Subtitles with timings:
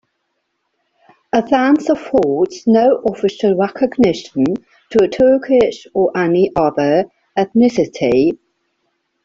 [1.31, 4.43] Athens affords no official recognition
[4.89, 7.05] to a Turkish or any other
[7.37, 8.31] ethnicity.